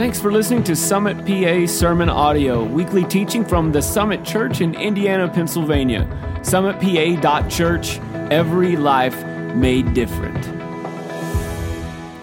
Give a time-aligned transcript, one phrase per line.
[0.00, 4.74] Thanks for listening to Summit PA Sermon Audio, weekly teaching from the Summit Church in
[4.74, 6.08] Indiana, Pennsylvania.
[6.40, 7.98] SummitPA.church,
[8.32, 9.22] every life
[9.54, 10.46] made different.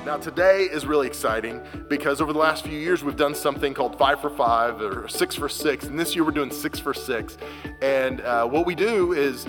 [0.07, 3.95] Now, today is really exciting because over the last few years, we've done something called
[3.99, 5.85] five for five or six for six.
[5.85, 7.37] And this year, we're doing six for six.
[7.83, 9.45] And uh, what we do is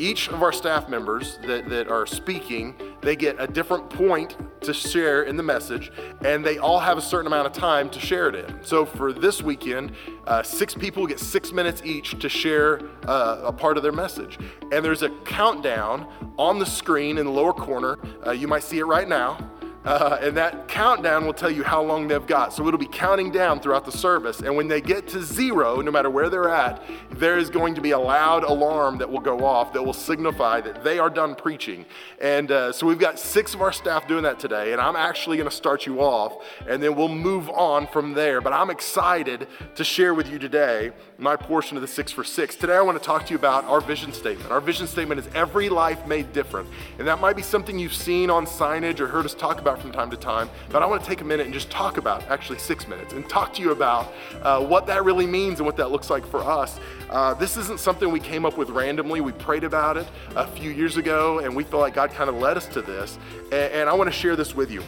[0.00, 4.72] each of our staff members that, that are speaking, they get a different point to
[4.72, 5.92] share in the message,
[6.24, 8.64] and they all have a certain amount of time to share it in.
[8.64, 9.92] So for this weekend,
[10.26, 14.38] uh, six people get six minutes each to share uh, a part of their message.
[14.72, 16.06] And there's a countdown
[16.38, 17.98] on the screen in the lower corner.
[18.26, 19.38] Uh, you might see it right now.
[19.84, 22.52] Uh, and that countdown will tell you how long they've got.
[22.52, 24.40] So it'll be counting down throughout the service.
[24.40, 27.80] And when they get to zero, no matter where they're at, there is going to
[27.80, 31.34] be a loud alarm that will go off that will signify that they are done
[31.34, 31.86] preaching.
[32.20, 34.72] And uh, so we've got six of our staff doing that today.
[34.72, 38.42] And I'm actually going to start you off, and then we'll move on from there.
[38.42, 42.54] But I'm excited to share with you today my portion of the six for six.
[42.54, 44.50] Today, I want to talk to you about our vision statement.
[44.50, 46.68] Our vision statement is every life made different.
[46.98, 49.80] And that might be something you've seen on signage or heard us talk about about
[49.80, 52.28] from time to time, but I want to take a minute and just talk about,
[52.28, 55.76] actually six minutes, and talk to you about uh, what that really means and what
[55.76, 56.80] that looks like for us.
[57.08, 59.20] Uh, this isn't something we came up with randomly.
[59.20, 62.36] We prayed about it a few years ago, and we feel like God kind of
[62.36, 63.18] led us to this.
[63.52, 64.82] And, and I want to share this with you.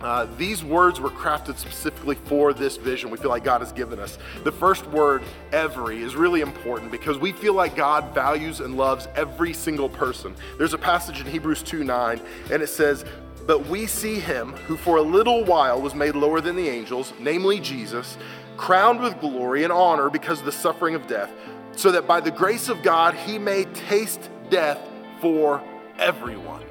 [0.00, 3.98] Uh, these words were crafted specifically for this vision we feel like God has given
[3.98, 4.18] us.
[4.44, 5.22] The first word,
[5.52, 10.34] every, is really important because we feel like God values and loves every single person.
[10.58, 12.20] There's a passage in Hebrews 2 9,
[12.52, 13.06] and it says,
[13.46, 17.12] but we see him who for a little while was made lower than the angels,
[17.20, 18.18] namely Jesus,
[18.56, 21.30] crowned with glory and honor because of the suffering of death,
[21.72, 24.80] so that by the grace of God he may taste death
[25.20, 25.62] for
[25.98, 26.62] everyone.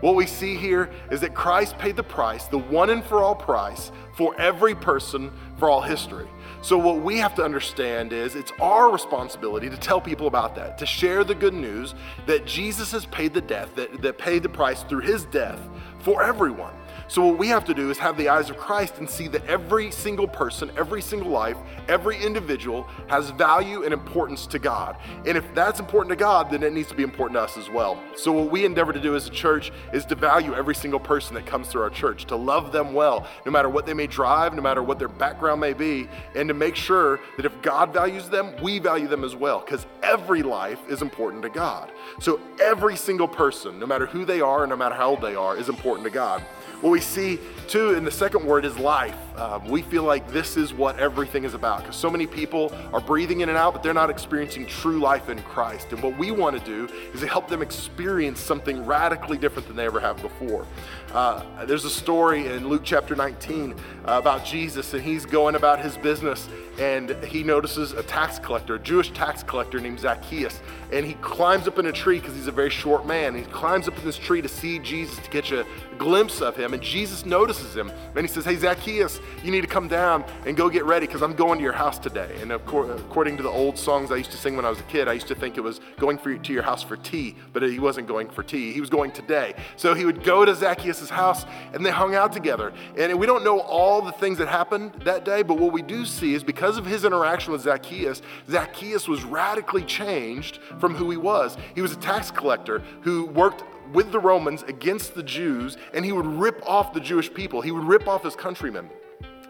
[0.00, 3.34] What we see here is that Christ paid the price, the one and for all
[3.34, 6.28] price, for every person for all history.
[6.62, 10.78] So, what we have to understand is it's our responsibility to tell people about that,
[10.78, 11.94] to share the good news
[12.26, 15.60] that Jesus has paid the death, that, that paid the price through his death
[16.08, 16.77] for everyone.
[17.10, 19.44] So, what we have to do is have the eyes of Christ and see that
[19.46, 21.56] every single person, every single life,
[21.88, 24.98] every individual has value and importance to God.
[25.26, 27.70] And if that's important to God, then it needs to be important to us as
[27.70, 27.98] well.
[28.14, 31.34] So, what we endeavor to do as a church is to value every single person
[31.34, 34.54] that comes through our church, to love them well, no matter what they may drive,
[34.54, 38.28] no matter what their background may be, and to make sure that if God values
[38.28, 41.90] them, we value them as well, because every life is important to God.
[42.20, 45.34] So, every single person, no matter who they are and no matter how old they
[45.34, 46.44] are, is important to God.
[46.80, 49.16] What we see too in the second word is life.
[49.36, 53.00] Um, we feel like this is what everything is about because so many people are
[53.00, 55.92] breathing in and out, but they're not experiencing true life in Christ.
[55.92, 59.76] And what we want to do is to help them experience something radically different than
[59.76, 60.66] they ever have before.
[61.12, 63.74] Uh, there's a story in Luke chapter 19 uh,
[64.06, 68.78] about Jesus, and he's going about his business, and he notices a tax collector, a
[68.78, 70.60] Jewish tax collector named Zacchaeus,
[70.92, 73.34] and he climbs up in a tree because he's a very short man.
[73.34, 75.64] He climbs up in this tree to see Jesus to get a
[75.96, 79.66] glimpse of him, and Jesus notices him, and he says, "Hey Zacchaeus, you need to
[79.66, 83.36] come down and go get ready because I'm going to your house today." And according
[83.36, 85.28] to the old songs I used to sing when I was a kid, I used
[85.28, 88.28] to think it was going for, to your house for tea, but he wasn't going
[88.28, 88.72] for tea.
[88.72, 89.54] He was going today.
[89.76, 92.72] So he would go to Zacchaeus' house, and they hung out together.
[92.96, 96.04] And we don't know all the things that happened that day, but what we do
[96.04, 101.16] see is because of his interaction with Zacchaeus, Zacchaeus was radically changed from who he
[101.16, 101.56] was.
[101.74, 106.12] He was a tax collector who worked with the Romans against the Jews, and he
[106.12, 107.60] would rip off the Jewish people.
[107.60, 108.90] He would rip off his countrymen.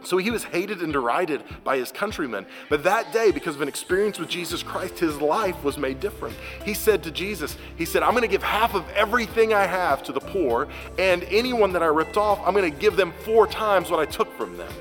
[0.05, 2.47] So he was hated and derided by his countrymen.
[2.69, 6.37] But that day, because of an experience with Jesus Christ, his life was made different.
[6.65, 10.03] He said to Jesus, He said, I'm going to give half of everything I have
[10.05, 10.69] to the poor,
[10.99, 14.07] and anyone that I ripped off, I'm going to give them four times what I
[14.07, 14.73] took from them.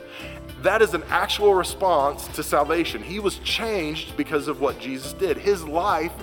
[0.61, 3.01] That is an actual response to salvation.
[3.01, 5.37] He was changed because of what Jesus did.
[5.37, 6.13] His life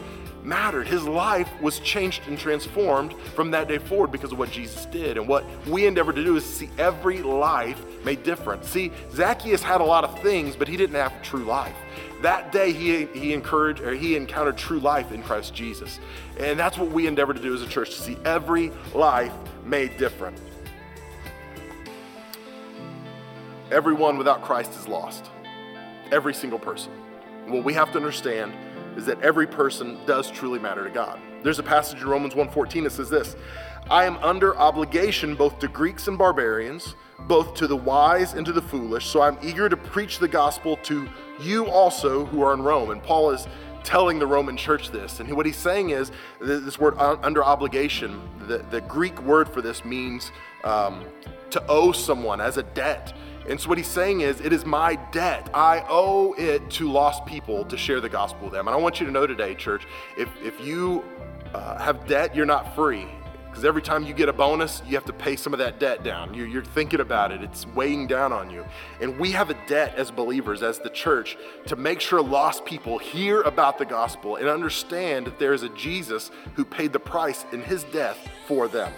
[0.45, 0.87] mattered.
[0.87, 5.17] His life was changed and transformed from that day forward because of what Jesus did.
[5.17, 8.65] And what we endeavor to do is see every life made different.
[8.65, 11.77] See, Zacchaeus had a lot of things, but he didn't have true life.
[12.23, 15.99] That day he, he encouraged or he encountered true life in Christ Jesus.
[16.39, 19.33] And that's what we endeavor to do as a church, to see every life
[19.65, 20.39] made different.
[23.71, 25.31] Everyone without Christ is lost.
[26.13, 26.93] Every single person.
[27.47, 28.55] What we have to understand
[28.97, 31.21] is that every person does truly matter to God.
[31.43, 33.37] There's a passage in Romans 1:14 that says this,
[33.91, 38.53] I am under obligation both to Greeks and barbarians, both to the wise and to
[38.53, 41.09] the foolish, so I'm eager to preach the gospel to
[41.41, 42.91] you also who are in Rome.
[42.91, 43.47] And Paul is
[43.83, 45.21] telling the Roman church this.
[45.21, 46.11] And what he's saying is
[46.41, 50.33] this word under obligation, the, the Greek word for this means
[50.65, 51.05] um,
[51.51, 53.13] to owe someone as a debt.
[53.49, 55.51] And so what he's saying is, it is my debt.
[55.53, 58.69] I owe it to lost people to share the gospel with them.
[58.69, 59.87] And I want you to know today, church,
[60.17, 61.05] if, if you
[61.53, 63.07] uh, have debt, you're not free.
[63.55, 66.03] Because every time you get a bonus, you have to pay some of that debt
[66.03, 66.35] down.
[66.35, 68.67] You're, you're, thinking about it, it's weighing down on you.
[69.01, 71.37] And we have a debt as believers, as the church,
[71.67, 75.69] to make sure lost people hear about the gospel and understand that there is a
[75.69, 78.19] Jesus who paid the price in his death
[78.49, 78.93] for them.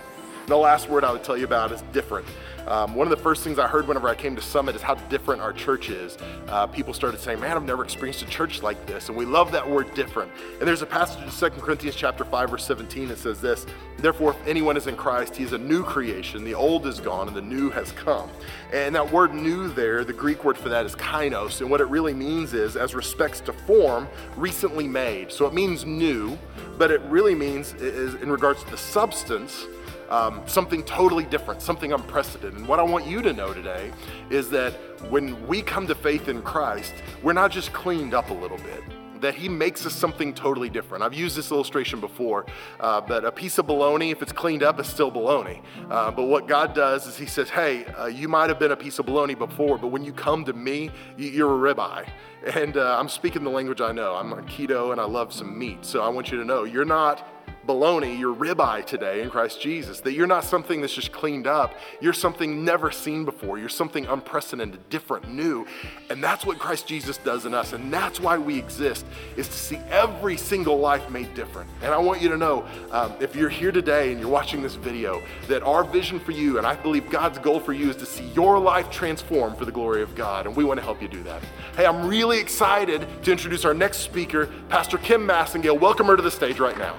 [0.47, 2.25] The last word I would tell you about is different.
[2.69, 4.95] Um, one of the first things I heard whenever I came to Summit is how
[4.95, 6.17] different our church is.
[6.49, 9.51] Uh, people started saying, "Man, I've never experienced a church like this," and we love
[9.53, 13.19] that word "different." And there's a passage in 2 Corinthians chapter 5, verse 17 that
[13.19, 13.67] says this:
[13.99, 16.45] "Therefore, if anyone is in Christ, he is a new creation.
[16.45, 18.31] The old is gone, and the new has come."
[18.73, 21.89] And that word "new" there, the Greek word for that is kainos, and what it
[21.89, 25.33] really means is, as respects to form, recently made.
[25.33, 26.39] So it means new,
[26.79, 29.67] but it really means is in regards to the substance
[30.11, 32.59] um, something totally different, something unprecedented.
[32.59, 33.93] And what I want you to know today
[34.31, 34.73] is that
[35.11, 38.83] when we come to faith in Christ, we're not just cleaned up a little bit
[39.21, 41.03] that he makes us something totally different.
[41.03, 42.47] I've used this illustration before,
[42.81, 45.63] uh, but a piece of bologna, if it's cleaned up, is still bologna.
[45.91, 48.77] Uh, but what God does is he says, hey, uh, you might have been a
[48.77, 52.09] piece of bologna before, but when you come to me, you're a ribeye.
[52.55, 54.15] And uh, I'm speaking the language I know.
[54.15, 55.85] I'm a keto and I love some meat.
[55.85, 57.27] So I want you to know you're not
[57.67, 60.01] bologna, your ribeye today in Christ Jesus.
[60.01, 61.75] That you're not something that's just cleaned up.
[62.01, 63.59] You're something never seen before.
[63.59, 65.67] You're something unprecedented, different, new.
[66.09, 67.73] And that's what Christ Jesus does in us.
[67.73, 69.05] And that's why we exist,
[69.37, 71.69] is to see every single life made different.
[71.83, 74.77] And I want you to know, um, if you're here today and you're watching this
[74.77, 78.07] video, that our vision for you, and I believe God's goal for you, is to
[78.07, 80.47] see your life transformed for the glory of God.
[80.47, 81.43] And we want to help you do that.
[81.77, 85.79] Hey, I'm really excited to introduce our next speaker, Pastor Kim Massengale.
[85.79, 86.97] Welcome her to the stage right now.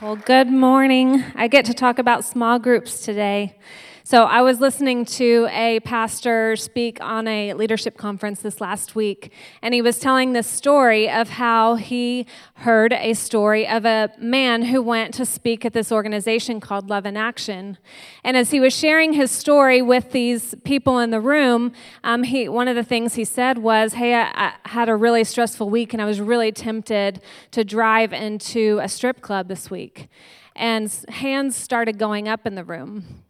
[0.00, 1.22] Well, good morning.
[1.34, 3.56] I get to talk about small groups today.
[4.10, 9.32] So, I was listening to a pastor speak on a leadership conference this last week,
[9.62, 14.62] and he was telling this story of how he heard a story of a man
[14.62, 17.78] who went to speak at this organization called Love in Action.
[18.24, 21.70] And as he was sharing his story with these people in the room,
[22.02, 25.22] um, he, one of the things he said was, Hey, I, I had a really
[25.22, 27.22] stressful week, and I was really tempted
[27.52, 30.08] to drive into a strip club this week.
[30.56, 33.22] And hands started going up in the room.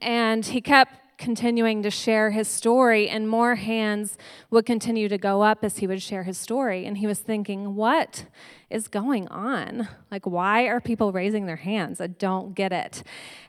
[0.00, 4.16] And he kept continuing to share his story, and more hands
[4.50, 6.86] would continue to go up as he would share his story.
[6.86, 8.24] And he was thinking, what
[8.70, 9.86] is going on?
[10.10, 12.00] Like, why are people raising their hands?
[12.00, 13.02] I don't get it.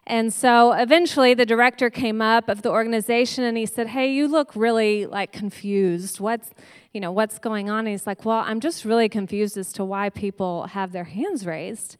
[0.06, 4.28] And so eventually the director came up of the organization and he said, Hey, you
[4.28, 6.19] look really like confused.
[6.19, 6.50] What's
[6.92, 7.80] you know, what's going on?
[7.80, 11.45] And he's like, Well, I'm just really confused as to why people have their hands
[11.45, 11.98] raised.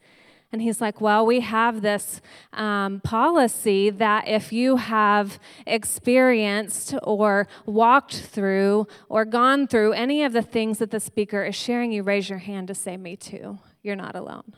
[0.52, 2.20] And he's like, Well, we have this
[2.52, 10.34] um, policy that if you have experienced or walked through or gone through any of
[10.34, 13.58] the things that the speaker is sharing, you raise your hand to say, Me too.
[13.82, 14.52] You're not alone.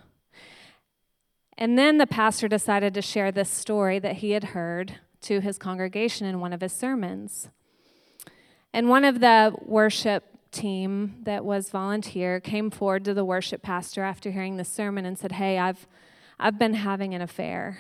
[1.56, 5.56] And then the pastor decided to share this story that he had heard to his
[5.56, 7.49] congregation in one of his sermons.
[8.73, 14.02] And one of the worship team that was volunteer came forward to the worship pastor
[14.02, 15.86] after hearing the sermon and said, "Hey, I've
[16.38, 17.78] I've been having an affair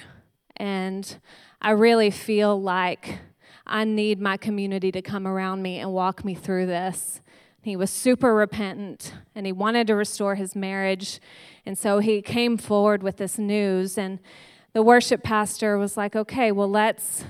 [0.56, 1.18] and
[1.62, 3.20] I really feel like
[3.66, 7.20] I need my community to come around me and walk me through this."
[7.62, 11.20] He was super repentant and he wanted to restore his marriage.
[11.64, 14.18] And so he came forward with this news and
[14.74, 17.24] the worship pastor was like, "Okay, well let's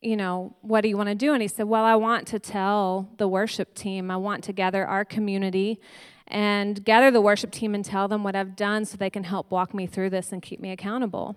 [0.00, 1.32] you know, what do you want to do?
[1.32, 4.86] And he said, Well, I want to tell the worship team, I want to gather
[4.86, 5.80] our community
[6.26, 9.50] and gather the worship team and tell them what I've done so they can help
[9.50, 11.36] walk me through this and keep me accountable.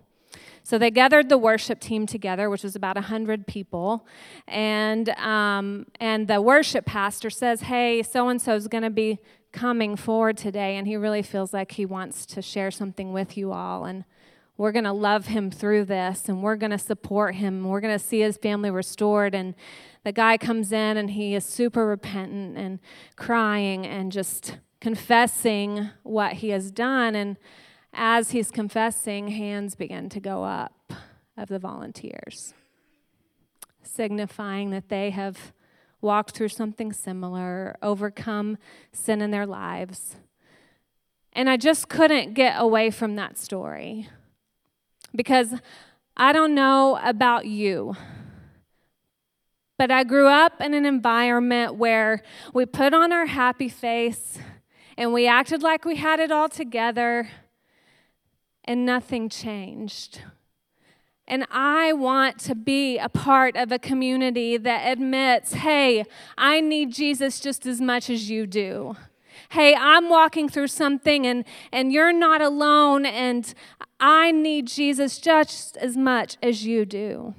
[0.64, 4.06] So they gathered the worship team together, which was about 100 people.
[4.48, 9.20] And, um, and the worship pastor says, Hey, so and so is going to be
[9.52, 13.52] coming forward today, and he really feels like he wants to share something with you
[13.52, 13.86] all.
[13.86, 14.06] And
[14.62, 17.64] we're going to love him through this and we're going to support him.
[17.64, 19.34] We're going to see his family restored.
[19.34, 19.56] And
[20.04, 22.78] the guy comes in and he is super repentant and
[23.16, 27.16] crying and just confessing what he has done.
[27.16, 27.38] And
[27.92, 30.94] as he's confessing, hands begin to go up
[31.36, 32.54] of the volunteers,
[33.82, 35.54] signifying that they have
[36.02, 38.60] walked through something similar, overcome
[38.94, 40.18] sin in their lives.
[41.34, 44.08] And I just couldn't get away from that story.
[45.16, 45.54] Because
[46.16, 47.96] I don't know about you,
[49.78, 52.22] but I grew up in an environment where
[52.54, 54.38] we put on our happy face
[54.98, 57.30] and we acted like we had it all together
[58.64, 60.22] and nothing changed.
[61.28, 66.04] And I want to be a part of a community that admits, hey,
[66.38, 68.98] I need Jesus just as much as you do.
[69.50, 73.54] Hey, I'm walking through something and, and you're not alone, and
[74.02, 77.36] I need Jesus just as much as you do.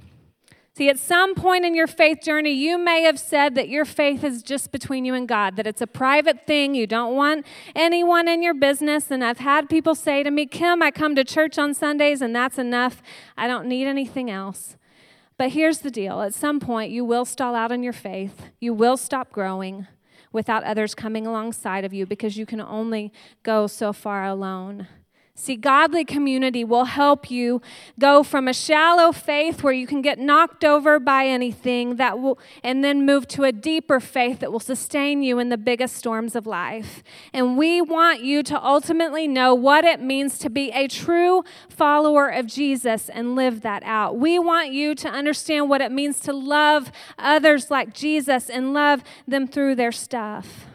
[0.75, 4.25] See, at some point in your faith journey, you may have said that your faith
[4.25, 6.75] is just between you and God, that it's a private thing.
[6.75, 7.45] You don't want
[7.76, 9.11] anyone in your business.
[9.11, 12.35] And I've had people say to me, Kim, I come to church on Sundays and
[12.35, 13.02] that's enough.
[13.37, 14.76] I don't need anything else.
[15.37, 18.73] But here's the deal at some point, you will stall out in your faith, you
[18.73, 19.88] will stop growing
[20.31, 24.87] without others coming alongside of you because you can only go so far alone.
[25.34, 27.62] See, godly community will help you
[27.98, 32.38] go from a shallow faith where you can get knocked over by anything that will
[32.62, 36.36] and then move to a deeper faith that will sustain you in the biggest storms
[36.36, 37.02] of life.
[37.32, 42.28] And we want you to ultimately know what it means to be a true follower
[42.28, 44.18] of Jesus and live that out.
[44.18, 49.02] We want you to understand what it means to love others like Jesus and love
[49.26, 50.66] them through their stuff.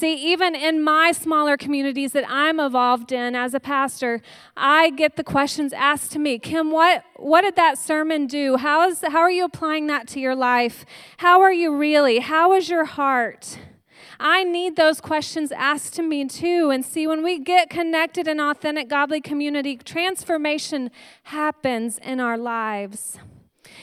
[0.00, 4.22] See, even in my smaller communities that I'm involved in as a pastor,
[4.56, 8.56] I get the questions asked to me Kim, what, what did that sermon do?
[8.56, 10.86] How, is, how are you applying that to your life?
[11.18, 12.20] How are you really?
[12.20, 13.58] How is your heart?
[14.18, 16.70] I need those questions asked to me too.
[16.70, 20.90] And see, when we get connected in authentic, godly community, transformation
[21.24, 23.18] happens in our lives.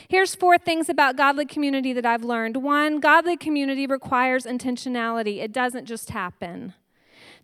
[0.10, 2.58] Here's four things about godly community that I've learned.
[2.58, 6.74] One, godly community requires intentionality, it doesn't just happen.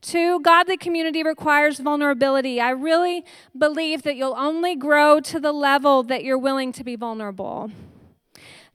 [0.02, 2.60] Two, godly community requires vulnerability.
[2.60, 3.24] I really
[3.58, 7.72] believe that you'll only grow to the level that you're willing to be vulnerable.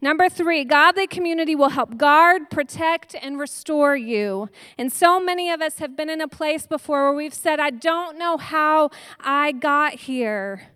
[0.00, 4.49] Number three, godly community will help guard, protect, and restore you.
[4.78, 7.71] And so many of us have been in a place before where we've said, I
[7.71, 8.90] don't know how
[9.21, 10.68] I got here.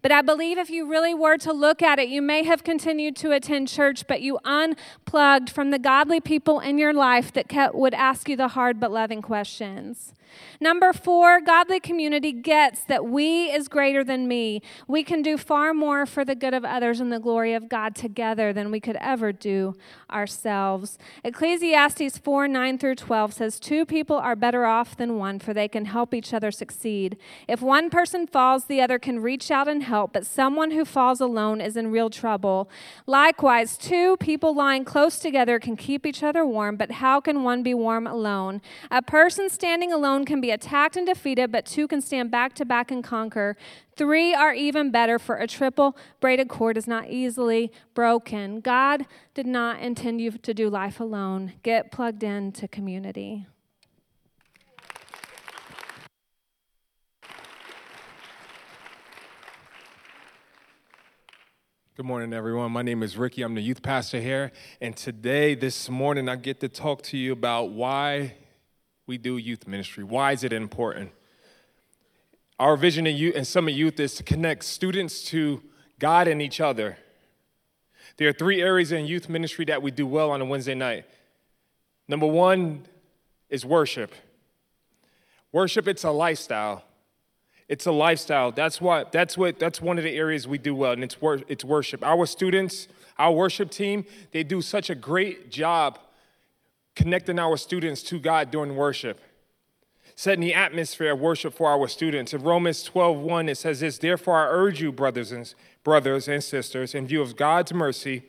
[0.00, 3.16] But I believe if you really were to look at it, you may have continued
[3.16, 7.74] to attend church, but you unplugged from the godly people in your life that kept,
[7.74, 10.12] would ask you the hard but loving questions.
[10.60, 14.62] Number four, godly community gets that we is greater than me.
[14.86, 17.94] We can do far more for the good of others and the glory of God
[17.94, 19.74] together than we could ever do
[20.10, 20.98] ourselves.
[21.24, 25.68] Ecclesiastes 4 9 through 12 says, Two people are better off than one, for they
[25.68, 27.16] can help each other succeed.
[27.46, 31.20] If one person falls, the other can reach out and help, but someone who falls
[31.20, 32.70] alone is in real trouble.
[33.06, 37.62] Likewise, two people lying close together can keep each other warm, but how can one
[37.62, 38.60] be warm alone?
[38.90, 42.64] A person standing alone can be attacked and defeated, but two can stand back to
[42.64, 43.56] back and conquer.
[43.96, 48.60] Three are even better, for a triple braided cord is not easily broken.
[48.60, 51.54] God did not intend you to do life alone.
[51.62, 53.46] Get plugged into community.
[61.96, 62.70] Good morning, everyone.
[62.70, 63.42] My name is Ricky.
[63.42, 64.52] I'm the youth pastor here.
[64.80, 68.36] And today, this morning, I get to talk to you about why
[69.08, 70.04] we do youth ministry.
[70.04, 71.10] Why is it important?
[72.58, 75.62] Our vision in, youth, in Summit Youth is to connect students to
[75.98, 76.98] God and each other.
[78.18, 81.06] There are three areas in youth ministry that we do well on a Wednesday night.
[82.06, 82.84] Number one
[83.48, 84.12] is worship.
[85.52, 86.84] Worship, it's a lifestyle.
[87.66, 88.52] It's a lifestyle.
[88.52, 91.42] That's what that's what that's one of the areas we do well, and it's wor-
[91.48, 92.02] it's worship.
[92.04, 92.88] Our students,
[93.18, 95.98] our worship team, they do such a great job
[96.98, 99.20] connecting our students to God during worship,
[100.16, 102.34] setting the atmosphere of worship for our students.
[102.34, 106.42] In Romans 12, 1, it says this, Therefore I urge you, brothers and, brothers and
[106.42, 108.24] sisters, in view of God's mercy,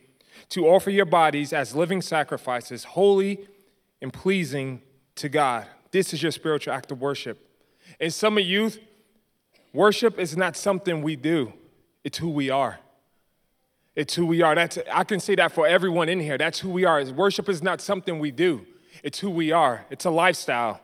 [0.50, 3.48] to offer your bodies as living sacrifices, holy
[4.00, 4.82] and pleasing
[5.16, 5.66] to God.
[5.90, 7.44] This is your spiritual act of worship.
[7.98, 8.78] In Summit Youth,
[9.72, 11.52] worship is not something we do,
[12.04, 12.78] it's who we are.
[13.94, 14.54] It's who we are.
[14.54, 16.38] That's, I can say that for everyone in here.
[16.38, 17.04] That's who we are.
[17.04, 18.66] Worship is not something we do,
[19.02, 19.84] it's who we are.
[19.90, 20.80] It's a lifestyle.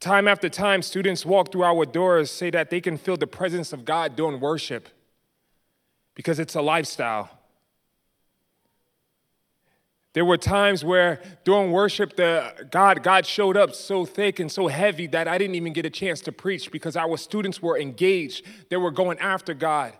[0.00, 3.72] Time after time, students walk through our doors, say that they can feel the presence
[3.72, 4.88] of God during worship
[6.14, 7.30] because it's a lifestyle.
[10.12, 14.68] There were times where during worship, the God, God showed up so thick and so
[14.68, 18.46] heavy that I didn't even get a chance to preach because our students were engaged.
[18.70, 19.92] They were going after God.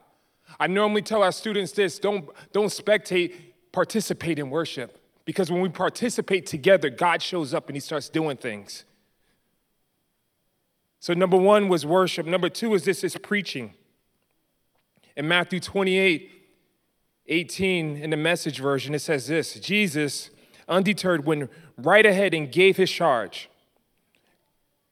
[0.60, 3.34] I normally tell our students this don't, don't spectate,
[3.72, 5.00] participate in worship.
[5.24, 8.84] Because when we participate together, God shows up and He starts doing things.
[11.00, 12.26] So, number one was worship.
[12.26, 13.74] Number two is this is preaching.
[15.16, 16.32] In Matthew 28
[17.30, 20.30] 18, in the message version, it says this Jesus,
[20.66, 23.50] undeterred, went right ahead and gave his charge.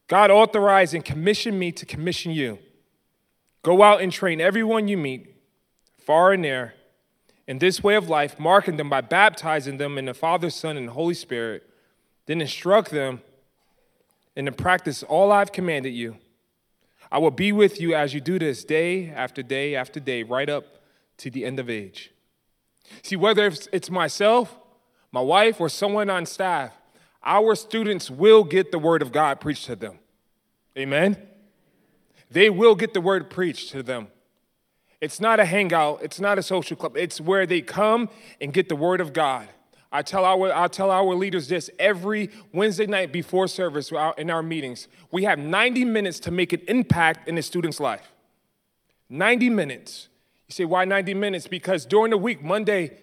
[0.06, 2.58] God authorized and commissioned me to commission you.
[3.62, 5.34] Go out and train everyone you meet,
[6.06, 6.72] far and near,
[7.48, 10.90] in this way of life, marking them by baptizing them in the Father, Son, and
[10.90, 11.68] Holy Spirit.
[12.26, 13.20] Then instruct them
[14.36, 16.16] and to practice all I've commanded you.
[17.10, 20.48] I will be with you as you do this day after day after day, right
[20.48, 20.64] up
[21.18, 22.12] to the end of age.
[23.02, 24.56] See, whether it's myself,
[25.12, 26.72] my wife, or someone on staff,
[27.24, 29.98] our students will get the word of God preached to them.
[30.76, 31.16] Amen?
[32.30, 34.08] They will get the word preached to them.
[35.00, 38.08] It's not a hangout, it's not a social club, it's where they come
[38.40, 39.48] and get the word of God.
[39.92, 44.30] I tell our, I tell our leaders this every Wednesday night before service uh, in
[44.30, 44.88] our meetings.
[45.10, 48.12] We have 90 minutes to make an impact in a student's life.
[49.08, 50.08] 90 minutes.
[50.48, 51.46] You say, why 90 minutes?
[51.46, 52.98] Because during the week, Monday,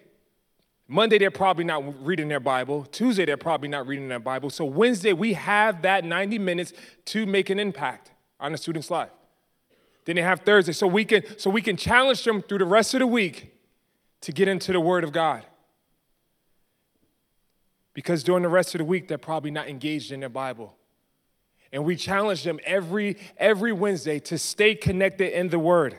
[0.86, 2.84] Monday, they're probably not reading their Bible.
[2.84, 4.50] Tuesday, they're probably not reading their Bible.
[4.50, 6.74] So Wednesday, we have that 90 minutes
[7.06, 9.10] to make an impact on a student's life.
[10.04, 12.94] Then they have Thursday, so we can so we can challenge them through the rest
[12.94, 13.54] of the week
[14.22, 15.44] to get into the Word of God.
[17.94, 20.74] Because during the rest of the week, they're probably not engaged in their Bible.
[21.72, 25.96] And we challenge them every every Wednesday to stay connected in the Word.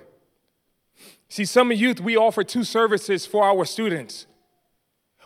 [1.28, 4.28] See, Summit Youth, we offer two services for our students.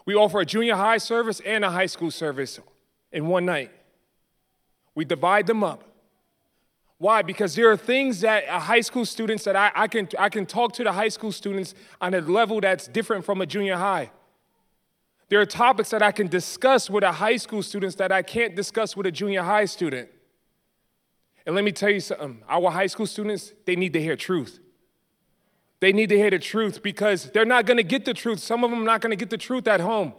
[0.05, 2.59] We offer a junior high service and a high school service
[3.11, 3.71] in one night.
[4.95, 5.83] We divide them up.
[6.99, 7.21] Why?
[7.21, 10.45] Because there are things that uh, high school students that I, I, can, I can
[10.45, 14.11] talk to the high school students on a level that's different from a junior high.
[15.29, 18.53] There are topics that I can discuss with a high school students that I can't
[18.53, 20.09] discuss with a junior high student.
[21.45, 24.59] And let me tell you something our high school students, they need to hear truth.
[25.79, 28.39] They need to hear the truth because they're not going to get the truth.
[28.39, 30.13] Some of them are not going to get the truth at home.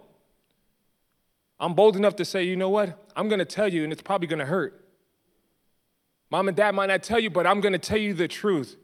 [1.59, 3.07] I'm bold enough to say, you know what?
[3.15, 4.80] I'm going to tell you, and it's probably going to hurt.
[6.31, 8.77] Mom and dad might not tell you, but I'm going to tell you the truth.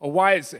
[0.00, 0.54] Or why it's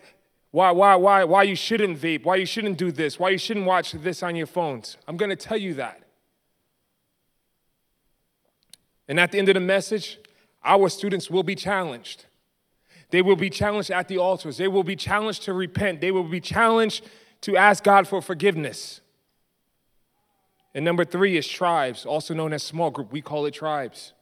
[0.50, 3.64] why, why, why, why you shouldn't vape, why you shouldn't do this, why you shouldn't
[3.64, 4.98] watch this on your phones.
[5.08, 6.02] I'm going to tell you that.
[9.08, 10.18] And at the end of the message,
[10.62, 12.26] our students will be challenged.
[13.08, 14.58] They will be challenged at the altars.
[14.58, 16.02] They will be challenged to repent.
[16.02, 17.04] They will be challenged
[17.42, 19.00] to ask God for forgiveness.
[20.74, 23.10] And number three is tribes, also known as small group.
[23.10, 24.12] We call it tribes.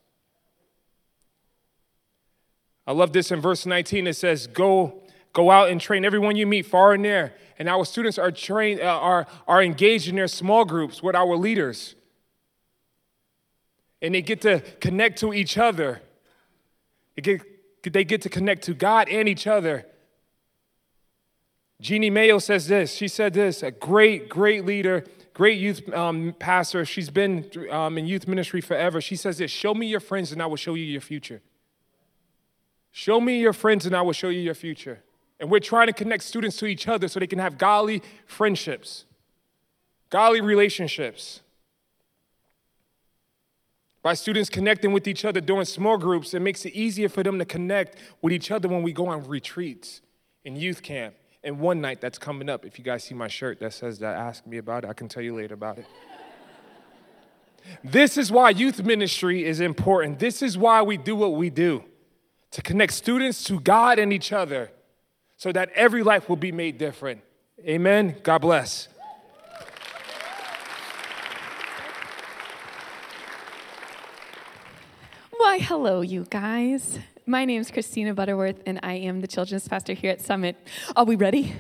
[2.91, 4.09] I love this in verse 19.
[4.09, 5.01] It says, Go,
[5.33, 7.33] go out and train everyone you meet far and near.
[7.57, 11.37] And our students are trained, uh, are, are engaged in their small groups with our
[11.37, 11.95] leaders.
[14.03, 16.03] And they get to connect to each other.
[17.15, 19.87] They get, they get to connect to God and each other.
[21.81, 22.93] Jeanne Mayo says this.
[22.93, 26.85] She said this a great, great leader, great youth um, pastor.
[26.85, 29.01] She's been um, in youth ministry forever.
[29.01, 31.41] She says this Show me your friends, and I will show you your future.
[32.93, 35.03] Show me your friends and I will show you your future.
[35.39, 39.07] And we're trying to connect students to each other so they can have godly friendships,
[40.11, 41.41] godly relationships.
[44.03, 47.39] By students connecting with each other during small groups, it makes it easier for them
[47.39, 50.01] to connect with each other when we go on retreats
[50.45, 51.15] in youth camp.
[51.43, 54.17] And one night that's coming up, if you guys see my shirt that says that,
[54.17, 54.91] ask me about it.
[54.91, 55.87] I can tell you later about it.
[57.85, 60.19] this is why youth ministry is important.
[60.19, 61.85] This is why we do what we do
[62.51, 64.71] to connect students to God and each other
[65.37, 67.23] so that every life will be made different.
[67.61, 68.17] Amen.
[68.23, 68.89] God bless.
[75.37, 76.99] Why, hello, you guys.
[77.27, 80.57] My name is Christina Butterworth, and I am the children's pastor here at Summit.
[80.97, 81.55] Are we ready?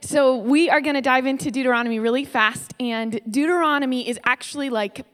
[0.00, 5.06] So, we are going to dive into Deuteronomy really fast, and Deuteronomy is actually like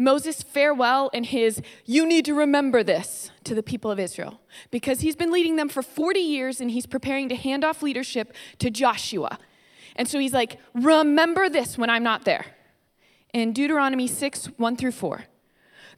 [0.00, 5.02] Moses' farewell and his, you need to remember this to the people of Israel because
[5.02, 8.70] he's been leading them for 40 years and he's preparing to hand off leadership to
[8.70, 9.38] Joshua.
[9.96, 12.46] And so he's like, remember this when I'm not there.
[13.34, 15.24] In Deuteronomy 6, 1 through 4.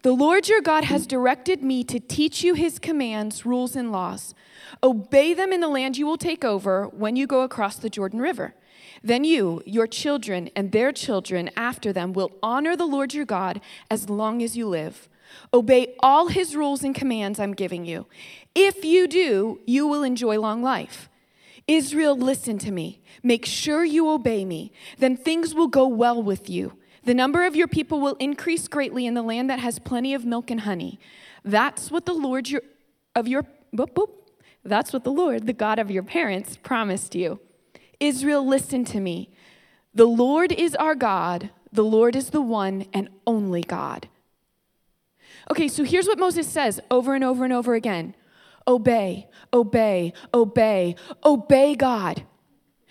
[0.02, 4.34] The Lord your God has directed me to teach you his commands, rules, and laws.
[4.82, 8.18] Obey them in the land you will take over when you go across the Jordan
[8.18, 8.56] River.
[9.02, 13.60] Then you, your children, and their children after them will honor the Lord your God
[13.90, 15.08] as long as you live.
[15.52, 18.06] Obey all his rules and commands I'm giving you.
[18.54, 21.08] If you do, you will enjoy long life.
[21.66, 23.00] Israel, listen to me.
[23.22, 24.72] Make sure you obey me.
[24.98, 26.74] Then things will go well with you.
[27.04, 30.24] The number of your people will increase greatly in the land that has plenty of
[30.24, 31.00] milk and honey.
[31.44, 32.62] That's what the Lord your,
[33.16, 34.10] of your boop, boop,
[34.64, 37.40] that's what the Lord, the God of your parents, promised you.
[38.02, 39.30] Israel, listen to me.
[39.94, 44.08] The Lord is our God, the Lord is the one and only God.
[45.50, 48.14] Okay, so here's what Moses says over and over and over again
[48.66, 52.24] obey, obey, obey, obey God.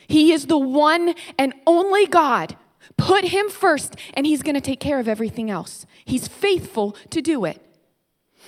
[0.07, 2.57] He is the one and only God.
[2.97, 5.85] Put him first, and he's going to take care of everything else.
[6.03, 7.61] He's faithful to do it.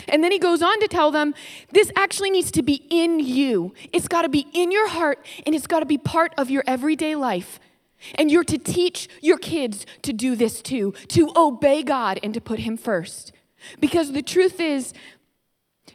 [0.07, 1.33] And then he goes on to tell them
[1.71, 3.73] this actually needs to be in you.
[3.91, 6.63] It's got to be in your heart, and it's got to be part of your
[6.67, 7.59] everyday life.
[8.15, 12.41] And you're to teach your kids to do this too, to obey God and to
[12.41, 13.31] put him first.
[13.79, 14.93] Because the truth is,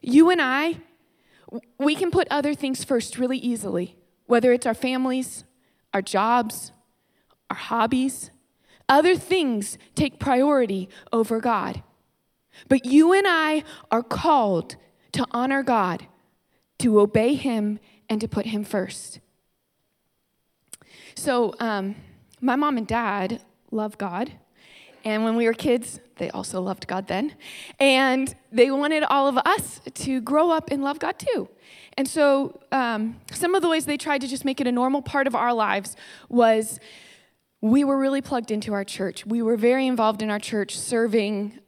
[0.00, 0.78] you and I,
[1.78, 5.44] we can put other things first really easily, whether it's our families,
[5.92, 6.72] our jobs,
[7.50, 8.30] our hobbies.
[8.88, 11.82] Other things take priority over God.
[12.68, 14.76] But you and I are called
[15.12, 16.06] to honor God,
[16.78, 19.20] to obey Him, and to put Him first.
[21.14, 21.96] So, um,
[22.40, 23.40] my mom and dad
[23.70, 24.32] love God.
[25.04, 27.34] And when we were kids, they also loved God then.
[27.78, 31.48] And they wanted all of us to grow up and love God too.
[31.96, 35.02] And so, um, some of the ways they tried to just make it a normal
[35.02, 35.96] part of our lives
[36.28, 36.78] was
[37.60, 39.26] we were really plugged into our church.
[39.26, 41.58] We were very involved in our church, serving,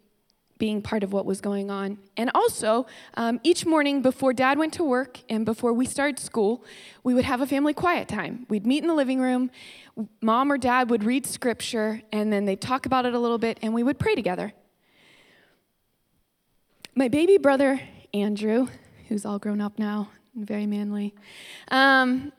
[0.61, 1.99] being part of what was going on.
[2.17, 6.65] And also, um, each morning before dad went to work and before we started school,
[7.03, 8.47] we would have a family quiet time.
[8.49, 9.51] We'd meet in the living room,
[10.21, 13.59] mom or dad would read scripture, and then they'd talk about it a little bit,
[13.63, 14.53] and we would pray together.
[16.95, 17.81] My baby brother,
[18.15, 18.69] Andrew,
[19.09, 21.15] who's all grown up now and very manly,
[21.69, 22.33] um,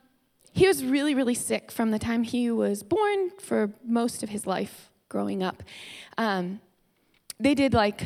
[0.54, 4.46] he was really, really sick from the time he was born for most of his
[4.46, 5.64] life growing up.
[6.18, 6.62] Um,
[7.44, 8.06] they did like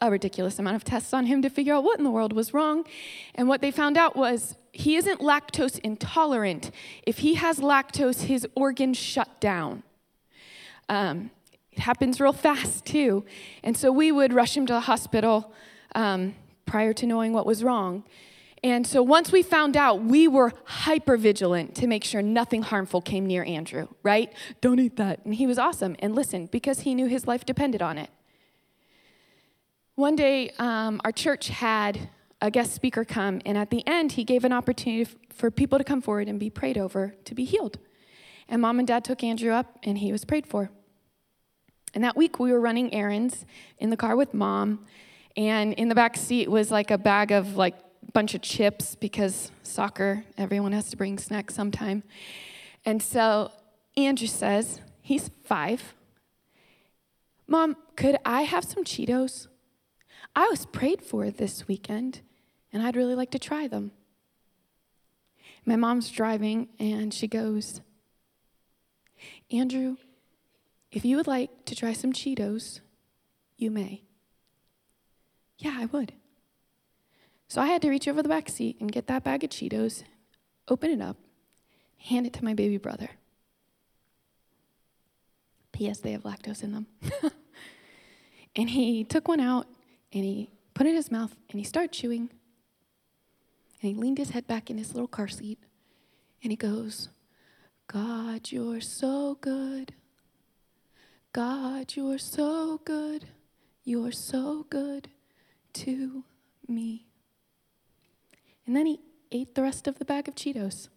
[0.00, 2.54] a ridiculous amount of tests on him to figure out what in the world was
[2.54, 2.84] wrong.
[3.34, 6.70] And what they found out was he isn't lactose intolerant.
[7.06, 9.82] If he has lactose, his organs shut down.
[10.88, 11.30] Um,
[11.70, 13.24] it happens real fast, too.
[13.62, 15.52] And so we would rush him to the hospital
[15.94, 16.34] um,
[16.66, 18.04] prior to knowing what was wrong.
[18.62, 23.00] And so once we found out, we were hyper vigilant to make sure nothing harmful
[23.00, 24.32] came near Andrew, right?
[24.60, 25.24] Don't eat that.
[25.24, 28.10] And he was awesome and listened because he knew his life depended on it.
[30.00, 32.08] One day, um, our church had
[32.40, 35.84] a guest speaker come, and at the end, he gave an opportunity for people to
[35.84, 37.76] come forward and be prayed over to be healed.
[38.48, 40.70] And mom and dad took Andrew up, and he was prayed for.
[41.92, 43.44] And that week, we were running errands
[43.76, 44.86] in the car with mom,
[45.36, 47.74] and in the back seat was like a bag of like
[48.14, 52.04] bunch of chips because soccer, everyone has to bring snacks sometime.
[52.86, 53.52] And so
[53.98, 55.92] Andrew says, he's five.
[57.46, 59.48] Mom, could I have some Cheetos?
[60.34, 62.20] I was prayed for this weekend,
[62.72, 63.92] and I'd really like to try them.
[65.64, 67.80] My mom's driving, and she goes,
[69.50, 69.96] Andrew,
[70.90, 72.80] if you would like to try some Cheetos,
[73.56, 74.02] you may.
[75.58, 76.12] Yeah, I would.
[77.48, 80.04] So I had to reach over the back seat and get that bag of Cheetos,
[80.68, 81.16] open it up,
[81.98, 83.10] hand it to my baby brother.
[85.72, 85.98] P.S.
[85.98, 86.86] They have lactose in them.
[88.56, 89.66] and he took one out
[90.12, 92.30] and he put it in his mouth and he started chewing.
[93.82, 95.58] And he leaned his head back in his little car seat
[96.42, 97.08] and he goes,
[97.86, 99.94] God, you're so good.
[101.32, 103.26] God, you're so good.
[103.84, 105.08] You're so good
[105.74, 106.24] to
[106.68, 107.06] me.
[108.66, 109.00] And then he
[109.32, 110.88] ate the rest of the bag of Cheetos.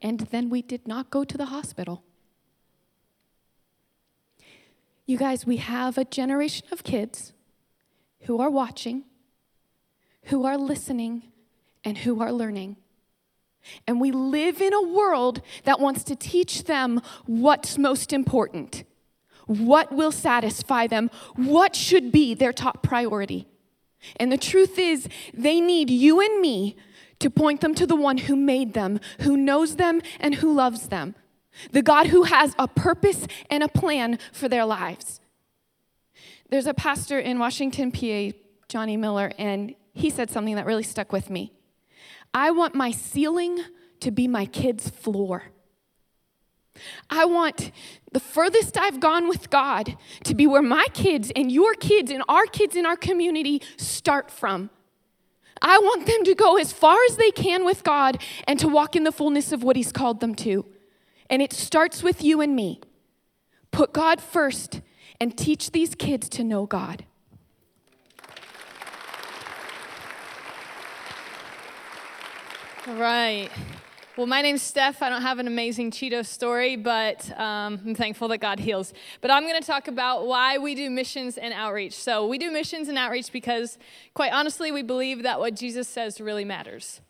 [0.00, 2.02] And then we did not go to the hospital.
[5.06, 7.33] You guys, we have a generation of kids
[8.24, 9.04] who are watching,
[10.24, 11.24] who are listening,
[11.84, 12.76] and who are learning.
[13.86, 18.84] And we live in a world that wants to teach them what's most important,
[19.46, 23.46] what will satisfy them, what should be their top priority.
[24.16, 26.76] And the truth is, they need you and me
[27.20, 30.88] to point them to the one who made them, who knows them, and who loves
[30.88, 31.14] them.
[31.70, 35.20] The God who has a purpose and a plan for their lives.
[36.54, 38.30] There's a pastor in Washington, PA,
[38.68, 41.52] Johnny Miller, and he said something that really stuck with me.
[42.32, 43.58] I want my ceiling
[43.98, 45.46] to be my kids' floor.
[47.10, 47.72] I want
[48.12, 52.22] the furthest I've gone with God to be where my kids and your kids and
[52.28, 54.70] our kids in our community start from.
[55.60, 58.94] I want them to go as far as they can with God and to walk
[58.94, 60.64] in the fullness of what He's called them to.
[61.28, 62.80] And it starts with you and me.
[63.72, 64.82] Put God first
[65.20, 67.04] and teach these kids to know God.
[72.86, 73.48] All right.
[74.16, 75.02] Well, my name's Steph.
[75.02, 78.92] I don't have an amazing Cheeto story, but um, I'm thankful that God heals.
[79.20, 81.94] But I'm going to talk about why we do missions and outreach.
[81.94, 83.76] So, we do missions and outreach because,
[84.12, 87.00] quite honestly, we believe that what Jesus says really matters.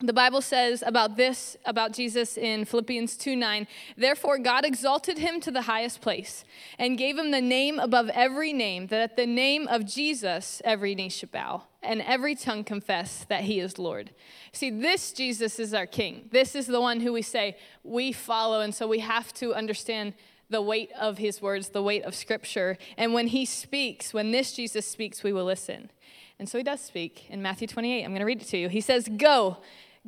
[0.00, 5.40] The Bible says about this, about Jesus in Philippians 2 9, therefore God exalted him
[5.40, 6.44] to the highest place
[6.78, 10.94] and gave him the name above every name, that at the name of Jesus every
[10.94, 14.10] knee should bow and every tongue confess that he is Lord.
[14.52, 16.28] See, this Jesus is our King.
[16.30, 20.14] This is the one who we say we follow, and so we have to understand
[20.48, 22.78] the weight of his words, the weight of Scripture.
[22.96, 25.90] And when he speaks, when this Jesus speaks, we will listen.
[26.38, 28.04] And so he does speak in Matthew 28.
[28.04, 28.68] I'm going to read it to you.
[28.68, 29.56] He says, Go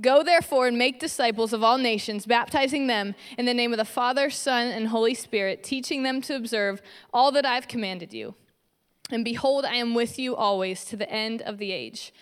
[0.00, 3.84] Go therefore and make disciples of all nations, baptizing them in the name of the
[3.84, 8.34] Father, Son, and Holy Spirit, teaching them to observe all that I've commanded you.
[9.10, 12.12] And behold, I am with you always to the end of the age.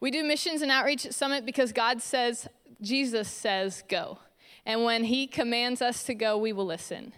[0.00, 2.48] We do missions and outreach at Summit because God says,
[2.80, 4.18] Jesus says, go.
[4.64, 7.12] And when He commands us to go, we will listen.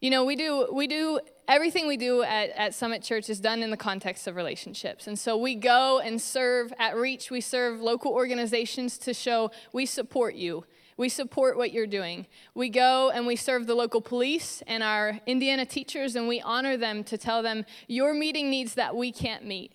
[0.00, 3.62] You know, we do, we do everything we do at, at Summit Church is done
[3.62, 5.06] in the context of relationships.
[5.06, 9.84] And so we go and serve at Reach, we serve local organizations to show we
[9.84, 10.64] support you.
[10.96, 12.26] We support what you're doing.
[12.54, 16.76] We go and we serve the local police and our Indiana teachers, and we honor
[16.76, 19.72] them to tell them your meeting needs that we can't meet.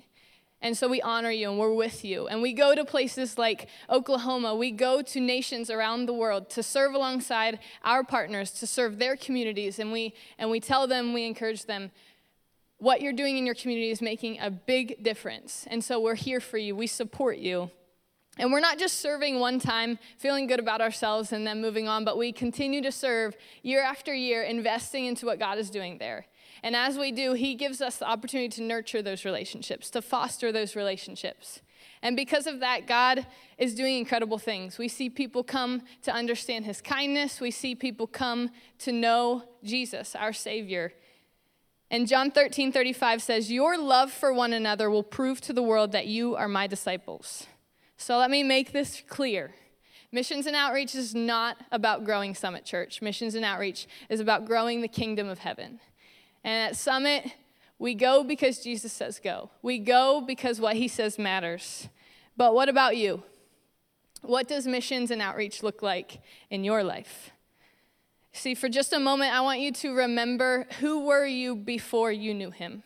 [0.65, 2.27] And so we honor you and we're with you.
[2.27, 4.55] And we go to places like Oklahoma.
[4.55, 9.15] We go to nations around the world to serve alongside our partners, to serve their
[9.15, 9.77] communities.
[9.77, 11.91] And we, and we tell them, we encourage them,
[12.79, 15.67] what you're doing in your community is making a big difference.
[15.69, 16.75] And so we're here for you.
[16.75, 17.69] We support you.
[18.39, 22.03] And we're not just serving one time, feeling good about ourselves, and then moving on,
[22.05, 26.25] but we continue to serve year after year, investing into what God is doing there.
[26.65, 30.51] And as we do, He gives us the opportunity to nurture those relationships, to foster
[30.51, 31.61] those relationships.
[32.01, 33.27] And because of that, God
[33.59, 34.79] is doing incredible things.
[34.79, 38.49] We see people come to understand His kindness, we see people come
[38.79, 40.93] to know Jesus, our Savior.
[41.91, 45.91] And John 13 35 says, Your love for one another will prove to the world
[45.91, 47.45] that you are my disciples.
[47.95, 49.53] So let me make this clear.
[50.11, 53.03] Missions and outreach is not about growing Summit Church.
[53.03, 55.79] Missions and outreach is about growing the kingdom of heaven.
[56.45, 57.25] And at Summit,
[57.79, 59.49] we go because Jesus says go.
[59.63, 61.89] We go because what he says matters.
[62.37, 63.23] But what about you?
[64.21, 67.31] What does missions and outreach look like in your life?
[68.31, 72.31] See, for just a moment, I want you to remember who were you before you
[72.31, 72.83] knew him?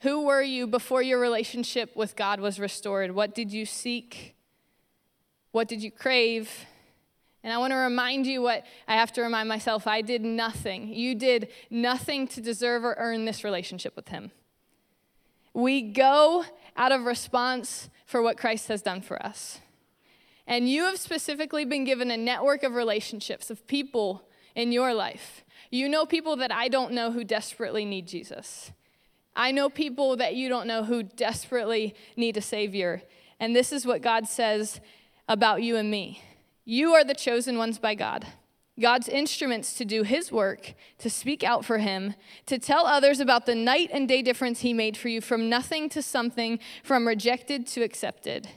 [0.00, 3.12] Who were you before your relationship with God was restored?
[3.12, 4.34] What did you seek?
[5.52, 6.66] What did you crave?
[7.42, 10.88] And I want to remind you what I have to remind myself I did nothing.
[10.88, 14.30] You did nothing to deserve or earn this relationship with Him.
[15.54, 16.44] We go
[16.76, 19.60] out of response for what Christ has done for us.
[20.46, 25.44] And you have specifically been given a network of relationships, of people in your life.
[25.70, 28.72] You know people that I don't know who desperately need Jesus.
[29.36, 33.02] I know people that you don't know who desperately need a Savior.
[33.38, 34.80] And this is what God says
[35.28, 36.22] about you and me.
[36.70, 38.28] You are the chosen ones by God.
[38.78, 42.14] God's instruments to do his work, to speak out for him,
[42.46, 45.88] to tell others about the night and day difference he made for you from nothing
[45.88, 48.50] to something, from rejected to accepted.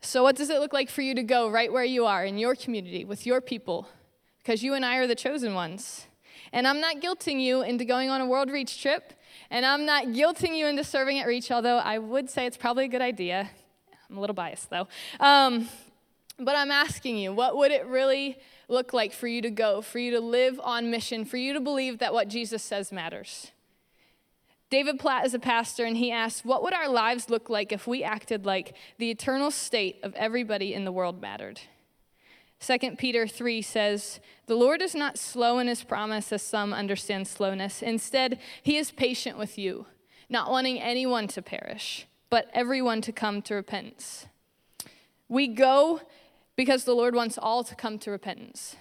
[0.00, 2.38] So, what does it look like for you to go right where you are in
[2.38, 3.86] your community with your people?
[4.38, 6.08] Because you and I are the chosen ones.
[6.52, 9.12] And I'm not guilting you into going on a World Reach trip,
[9.48, 12.86] and I'm not guilting you into serving at Reach, although I would say it's probably
[12.86, 13.48] a good idea.
[14.10, 14.88] I'm a little biased though.
[15.20, 15.68] Um,
[16.40, 19.98] but I'm asking you, what would it really look like for you to go, for
[19.98, 23.52] you to live on mission, for you to believe that what Jesus says matters?
[24.70, 27.86] David Platt is a pastor, and he asked, What would our lives look like if
[27.88, 31.60] we acted like the eternal state of everybody in the world mattered?
[32.60, 37.26] 2 Peter 3 says, The Lord is not slow in his promise, as some understand
[37.26, 37.82] slowness.
[37.82, 39.86] Instead, he is patient with you,
[40.28, 44.26] not wanting anyone to perish, but everyone to come to repentance.
[45.28, 46.00] We go
[46.60, 48.76] because the Lord wants all to come to repentance.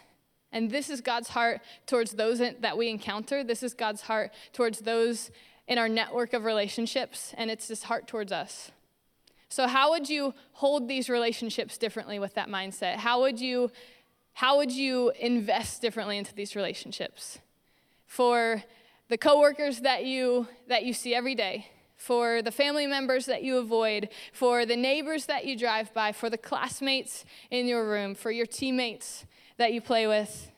[0.52, 3.42] And this is God's heart towards those that we encounter.
[3.42, 5.32] This is God's heart towards those
[5.66, 8.72] in our network of relationships, and it's His heart towards us.
[9.48, 12.98] So, how would you hold these relationships differently with that mindset?
[12.98, 13.72] How would you,
[14.34, 17.40] how would you invest differently into these relationships?
[18.08, 18.62] For
[19.08, 21.68] the coworkers that you that you see every day,
[22.00, 26.30] for the family members that you avoid, for the neighbors that you drive by, for
[26.30, 29.26] the classmates in your room, for your teammates
[29.58, 30.50] that you play with.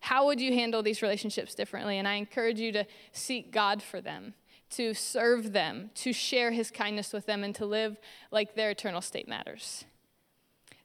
[0.00, 1.98] How would you handle these relationships differently?
[1.98, 4.32] And I encourage you to seek God for them,
[4.70, 7.98] to serve them, to share his kindness with them, and to live
[8.30, 9.84] like their eternal state matters.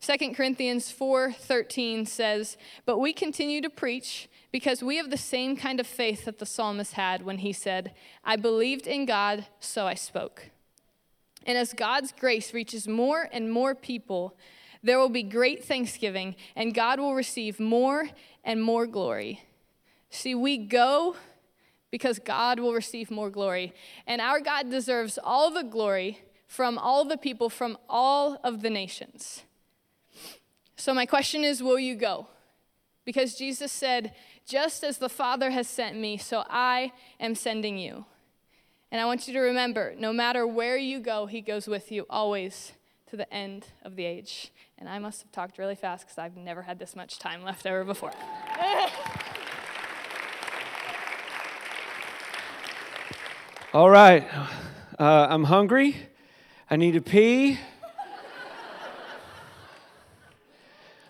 [0.05, 5.79] 2 Corinthians 4:13 says, "But we continue to preach because we have the same kind
[5.79, 7.91] of faith that the psalmist had when he said,
[8.23, 10.51] I believed in God, so I spoke."
[11.43, 14.37] And as God's grace reaches more and more people,
[14.83, 18.11] there will be great thanksgiving, and God will receive more
[18.43, 19.41] and more glory.
[20.11, 21.15] See, we go
[21.89, 23.73] because God will receive more glory.
[24.05, 28.69] And our God deserves all the glory from all the people from all of the
[28.69, 29.45] nations.
[30.75, 32.27] So, my question is will you go?
[33.05, 34.13] Because Jesus said,
[34.45, 38.05] Just as the Father has sent me, so I am sending you.
[38.91, 42.05] And I want you to remember no matter where you go, He goes with you
[42.09, 42.73] always
[43.09, 44.51] to the end of the age.
[44.77, 47.65] And I must have talked really fast because I've never had this much time left
[47.65, 48.11] over before.
[53.73, 54.27] All right.
[54.97, 55.95] Uh, I'm hungry.
[56.69, 57.59] I need to pee.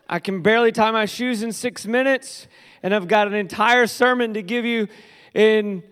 [0.08, 2.48] I can barely tie my shoes in six minutes,
[2.84, 4.88] and I've got an entire sermon to give you
[5.34, 5.84] in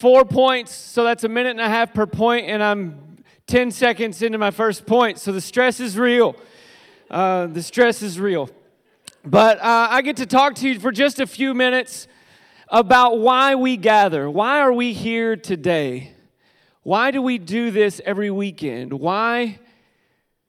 [0.00, 0.74] four points.
[0.74, 4.50] So that's a minute and a half per point, and I'm 10 seconds into my
[4.50, 5.18] first point.
[5.18, 6.34] So the stress is real.
[7.10, 8.48] Uh, the stress is real.
[9.24, 12.08] But uh, I get to talk to you for just a few minutes
[12.68, 14.30] about why we gather.
[14.30, 16.12] Why are we here today?
[16.82, 18.92] Why do we do this every weekend?
[18.92, 19.58] Why,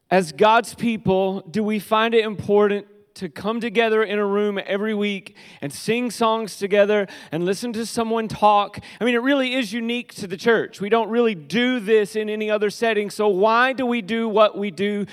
[0.10, 4.94] as God's people, do we find it important to come together in a room every
[4.94, 8.80] week and sing songs together and listen to someone talk.
[9.02, 10.80] I mean, it really is unique to the church.
[10.80, 13.10] We don't really do this in any other setting.
[13.10, 15.08] So, why do we do what we do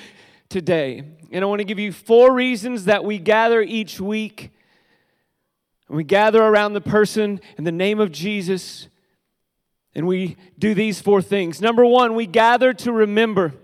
[0.50, 1.02] today?
[1.32, 4.50] And I want to give you four reasons that we gather each week.
[5.88, 8.88] We gather around the person in the name of Jesus,
[9.94, 11.60] and we do these four things.
[11.60, 13.54] Number one, we gather to remember.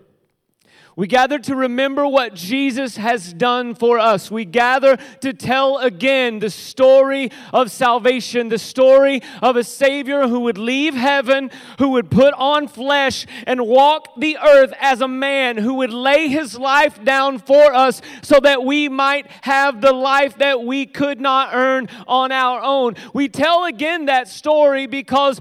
[0.96, 4.30] We gather to remember what Jesus has done for us.
[4.30, 10.40] We gather to tell again the story of salvation, the story of a Savior who
[10.40, 15.56] would leave heaven, who would put on flesh and walk the earth as a man,
[15.56, 20.38] who would lay his life down for us so that we might have the life
[20.38, 22.96] that we could not earn on our own.
[23.14, 25.40] We tell again that story because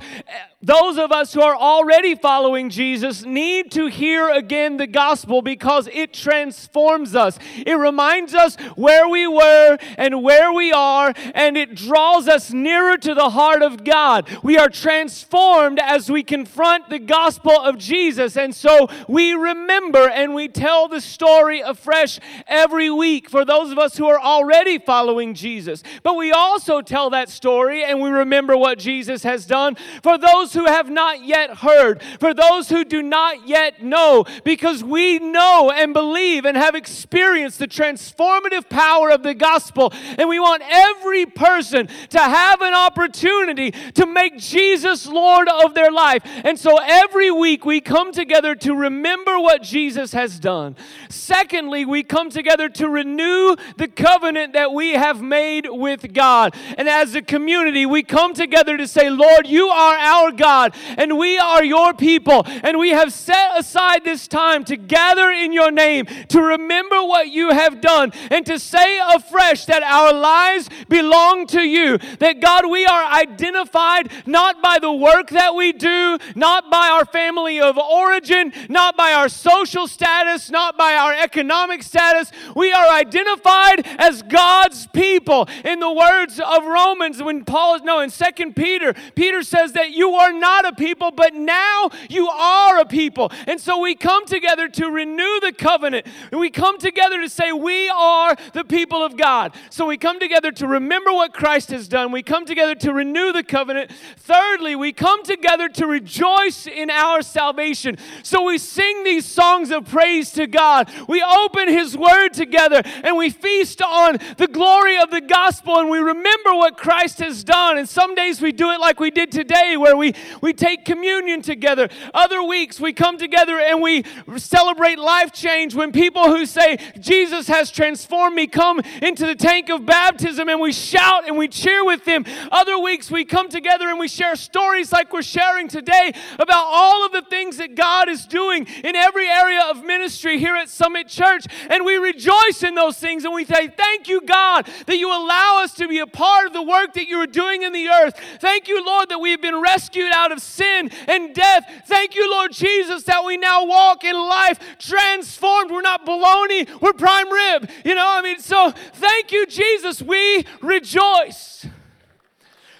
[0.61, 5.87] those of us who are already following Jesus need to hear again the gospel because
[5.93, 7.39] it transforms us.
[7.65, 12.97] It reminds us where we were and where we are, and it draws us nearer
[12.97, 14.29] to the heart of God.
[14.43, 20.35] We are transformed as we confront the gospel of Jesus, and so we remember and
[20.35, 25.35] we tell the story afresh every week for those of us who are already following
[25.35, 25.83] Jesus.
[26.03, 30.48] But we also tell that story and we remember what Jesus has done for those
[30.49, 35.19] those who have not yet heard, for those who do not yet know, because we
[35.19, 39.93] know and believe and have experienced the transformative power of the gospel.
[40.17, 45.91] And we want every person to have an opportunity to make Jesus Lord of their
[45.91, 46.23] life.
[46.25, 50.75] And so every week we come together to remember what Jesus has done.
[51.09, 56.55] Secondly, we come together to renew the covenant that we have made with God.
[56.77, 61.17] And as a community, we come together to say, Lord, you are our God, and
[61.19, 65.69] we are your people, and we have set aside this time to gather in your
[65.69, 71.45] name, to remember what you have done, and to say afresh that our lives belong
[71.47, 71.99] to you.
[72.19, 77.05] That God, we are identified not by the work that we do, not by our
[77.05, 82.31] family of origin, not by our social status, not by our economic status.
[82.55, 85.49] We are identified as God's people.
[85.65, 89.91] In the words of Romans, when Paul is no, in Second Peter, Peter says that
[89.91, 93.31] you are are not a people, but now you are a people.
[93.47, 96.05] And so we come together to renew the covenant.
[96.31, 99.55] We come together to say we are the people of God.
[99.69, 102.11] So we come together to remember what Christ has done.
[102.11, 103.91] We come together to renew the covenant.
[104.17, 107.97] Thirdly, we come together to rejoice in our salvation.
[108.23, 110.91] So we sing these songs of praise to God.
[111.07, 115.89] We open His Word together and we feast on the glory of the gospel and
[115.89, 117.77] we remember what Christ has done.
[117.77, 121.41] And some days we do it like we did today, where we we take communion
[121.41, 121.89] together.
[122.13, 124.03] Other weeks we come together and we
[124.37, 129.69] celebrate life change when people who say, Jesus has transformed me, come into the tank
[129.69, 132.25] of baptism and we shout and we cheer with them.
[132.51, 137.05] Other weeks we come together and we share stories like we're sharing today about all
[137.05, 141.07] of the things that God is doing in every area of ministry here at Summit
[141.07, 141.45] Church.
[141.69, 145.61] And we rejoice in those things and we say, Thank you, God, that you allow
[145.63, 148.19] us to be a part of the work that you are doing in the earth.
[148.39, 151.83] Thank you, Lord, that we have been rescued rescued out of sin and death.
[151.87, 155.71] Thank you, Lord Jesus, that we now walk in life transformed.
[155.71, 157.69] We're not baloney, we're prime rib.
[157.85, 160.01] You know, I mean, so thank you, Jesus.
[160.01, 161.65] We rejoice.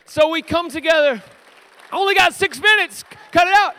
[0.06, 1.22] So we come together.
[1.92, 3.04] I only got six minutes.
[3.32, 3.76] Cut it out.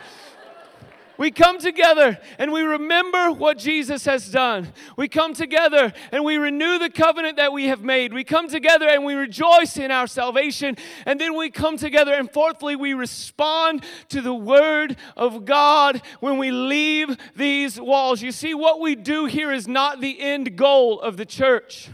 [1.21, 4.73] We come together and we remember what Jesus has done.
[4.97, 8.11] We come together and we renew the covenant that we have made.
[8.11, 10.77] We come together and we rejoice in our salvation.
[11.05, 16.39] And then we come together and fourthly, we respond to the word of God when
[16.39, 18.23] we leave these walls.
[18.23, 21.91] You see, what we do here is not the end goal of the church.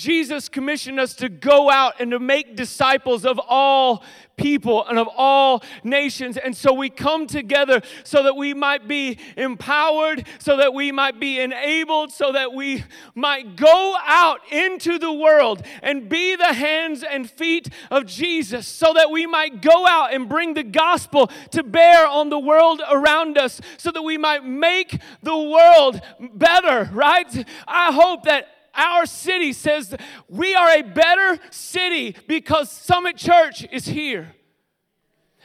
[0.00, 4.02] Jesus commissioned us to go out and to make disciples of all
[4.38, 6.38] people and of all nations.
[6.38, 11.20] And so we come together so that we might be empowered, so that we might
[11.20, 12.82] be enabled, so that we
[13.14, 18.94] might go out into the world and be the hands and feet of Jesus, so
[18.94, 23.36] that we might go out and bring the gospel to bear on the world around
[23.36, 26.00] us, so that we might make the world
[26.32, 27.46] better, right?
[27.68, 29.94] I hope that our city says
[30.28, 34.34] we are a better city because Summit Church is here.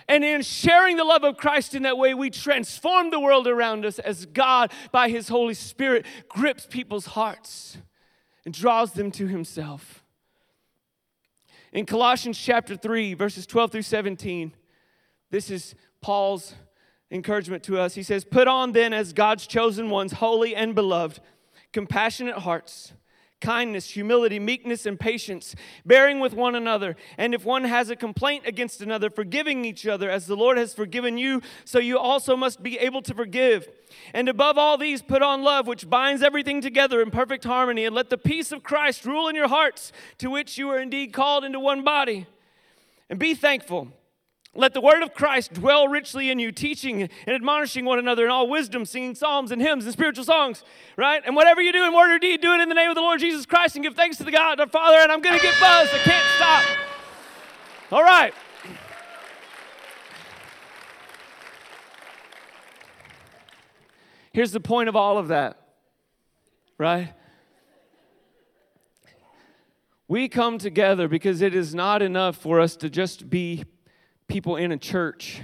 [0.07, 3.85] And in sharing the love of Christ in that way, we transform the world around
[3.85, 7.77] us as God, by His Holy Spirit, grips people's hearts
[8.45, 10.03] and draws them to Himself.
[11.73, 14.53] In Colossians chapter 3, verses 12 through 17,
[15.31, 16.53] this is Paul's
[17.09, 17.95] encouragement to us.
[17.95, 21.19] He says, Put on then as God's chosen ones, holy and beloved,
[21.73, 22.93] compassionate hearts
[23.41, 25.55] kindness, humility, meekness, and patience,
[25.85, 26.95] bearing with one another.
[27.17, 30.73] And if one has a complaint against another, forgiving each other as the Lord has
[30.73, 33.67] forgiven you, so you also must be able to forgive.
[34.13, 37.95] And above all these, put on love, which binds everything together in perfect harmony, and
[37.95, 41.43] let the peace of Christ rule in your hearts, to which you are indeed called
[41.43, 42.25] into one body.
[43.09, 43.89] And be thankful.
[44.57, 48.31] Let the word of Christ dwell richly in you, teaching and admonishing one another in
[48.31, 50.63] all wisdom, singing psalms and hymns and spiritual songs,
[50.95, 51.21] right?
[51.25, 53.01] And whatever you do in word or deed, do it in the name of the
[53.01, 54.97] Lord Jesus Christ and give thanks to the God, our Father.
[54.99, 55.93] And I'm going to get buzzed.
[55.93, 56.63] I can't stop.
[57.91, 58.33] All right.
[64.31, 65.59] Here's the point of all of that,
[66.77, 67.13] right?
[70.07, 73.65] We come together because it is not enough for us to just be
[74.27, 75.41] people in a church.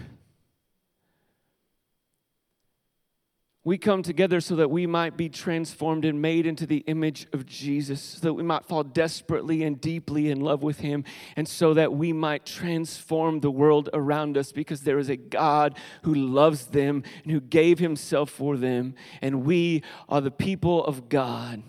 [3.64, 7.46] We come together so that we might be transformed and made into the image of
[7.46, 11.04] Jesus, so that we might fall desperately and deeply in love with Him,
[11.36, 15.78] and so that we might transform the world around us because there is a God
[16.02, 18.96] who loves them and who gave Himself for them.
[19.22, 21.62] And we are the people of God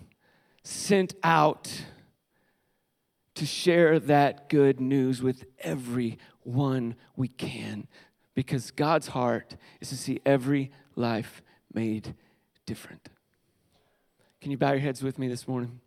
[0.63, 1.69] sent out
[3.35, 7.87] to share that good news with every one we can
[8.35, 11.41] because God's heart is to see every life
[11.73, 12.15] made
[12.65, 13.09] different.
[14.41, 15.79] Can you bow your heads with me this morning?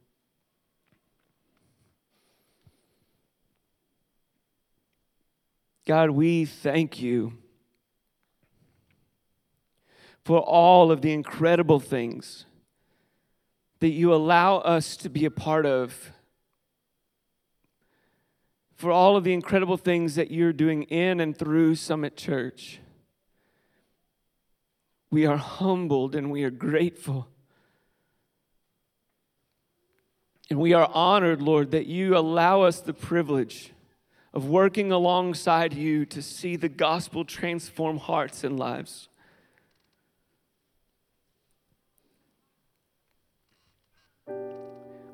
[5.86, 7.34] God, we thank you
[10.24, 12.46] for all of the incredible things
[13.78, 16.10] that you allow us to be a part of
[18.76, 22.78] for all of the incredible things that you're doing in and through Summit Church.
[25.10, 27.28] We are humbled and we are grateful.
[30.50, 33.72] And we are honored, Lord, that you allow us the privilege
[34.34, 39.08] of working alongside you to see the gospel transform hearts and lives.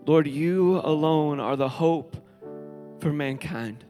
[0.04, 2.21] Lord, you alone are the hope
[3.02, 3.84] for mankind.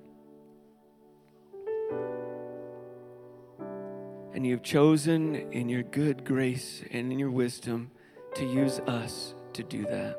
[4.32, 7.90] And you've chosen in your good grace and in your wisdom
[8.36, 10.16] to use us to do that.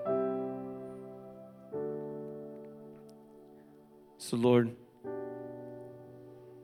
[4.20, 4.76] So, Lord,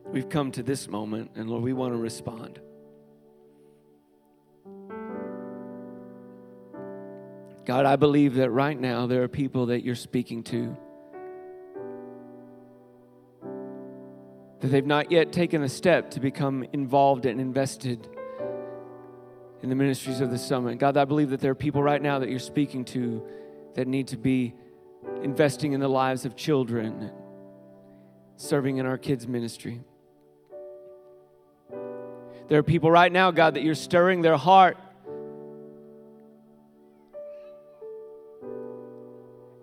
[0.06, 2.60] we've come to this moment, and Lord, we want to respond.
[7.66, 10.78] God, I believe that right now there are people that you're speaking to
[14.70, 18.08] that they've not yet taken a step to become involved and invested
[19.64, 20.78] in the ministries of the summit.
[20.78, 23.26] God, I believe that there are people right now that you're speaking to
[23.74, 24.54] that need to be
[25.24, 27.12] investing in the lives of children,
[28.36, 29.82] serving in our kids' ministry.
[32.48, 34.78] There are people right now, God, that you're stirring their heart.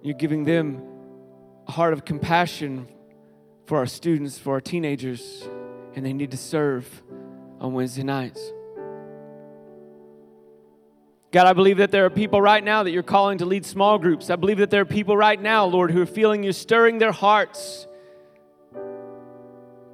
[0.02, 0.82] You're giving them
[1.68, 2.88] a heart of compassion
[3.66, 5.48] for our students, for our teenagers,
[5.94, 7.02] and they need to serve
[7.60, 8.52] on Wednesday nights.
[11.32, 13.98] God, I believe that there are people right now that you're calling to lead small
[13.98, 14.30] groups.
[14.30, 17.12] I believe that there are people right now, Lord, who are feeling you stirring their
[17.12, 17.86] hearts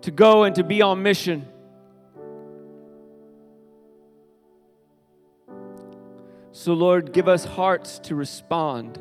[0.03, 1.49] to go and to be on mission.
[6.53, 8.99] So, Lord, give us hearts to respond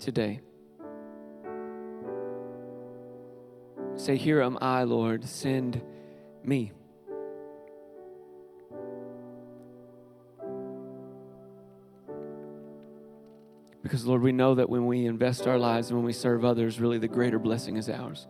[0.00, 0.40] today.
[3.96, 5.82] Say, Here am I, Lord, send
[6.42, 6.72] me.
[13.82, 16.80] Because, Lord, we know that when we invest our lives and when we serve others,
[16.80, 18.26] really the greater blessing is ours.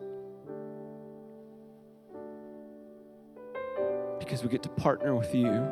[4.19, 5.69] Because we get to partner with you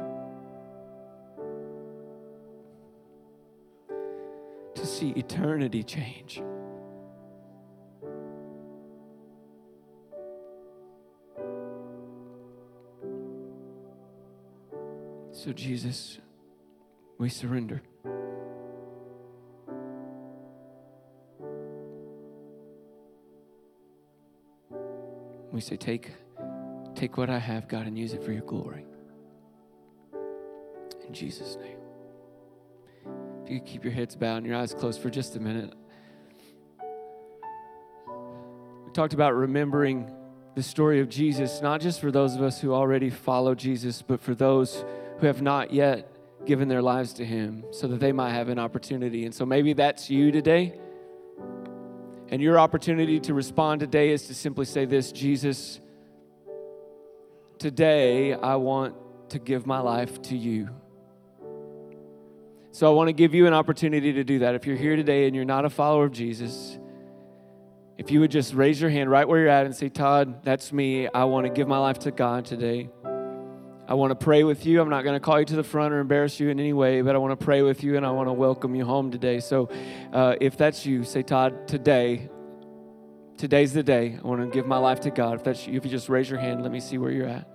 [4.74, 6.42] to see eternity change.
[15.50, 16.18] So, Jesus,
[17.18, 17.82] we surrender.
[25.50, 26.12] We say, Take,
[26.94, 28.84] take what I have, God, and use it for your glory.
[31.04, 31.78] In Jesus' name.
[33.42, 35.74] If you keep your heads bowed and your eyes closed for just a minute.
[38.86, 40.14] We talked about remembering
[40.54, 44.20] the story of Jesus, not just for those of us who already follow Jesus, but
[44.20, 44.84] for those
[45.20, 46.10] who have not yet
[46.46, 49.26] given their lives to Him so that they might have an opportunity.
[49.26, 50.74] And so maybe that's you today.
[52.28, 55.80] And your opportunity to respond today is to simply say this Jesus,
[57.58, 58.94] today I want
[59.30, 60.70] to give my life to you.
[62.72, 64.54] So I want to give you an opportunity to do that.
[64.54, 66.78] If you're here today and you're not a follower of Jesus,
[67.98, 70.72] if you would just raise your hand right where you're at and say, Todd, that's
[70.72, 71.08] me.
[71.08, 72.88] I want to give my life to God today.
[73.90, 74.80] I want to pray with you.
[74.80, 77.02] I'm not going to call you to the front or embarrass you in any way,
[77.02, 79.40] but I want to pray with you and I want to welcome you home today.
[79.40, 79.68] So
[80.12, 82.30] uh, if that's you, say, Todd, today,
[83.36, 84.16] today's the day.
[84.22, 85.34] I want to give my life to God.
[85.34, 87.48] If that's you, if you just raise your hand, let me see where you're at.